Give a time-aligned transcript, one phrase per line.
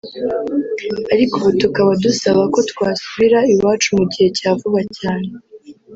[1.13, 5.29] ariko ubu tukaba dusaba ko twasubira iwacu mu gihe cya vuba cyane